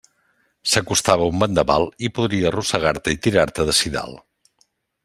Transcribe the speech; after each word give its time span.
S'acostava 0.71 1.27
un 1.33 1.43
vendaval 1.43 1.85
i 2.09 2.11
podria 2.17 2.49
arrossegar-te 2.53 3.17
i 3.19 3.21
tirar-te 3.29 3.69
d'ací 3.71 3.97
dalt. 4.01 4.27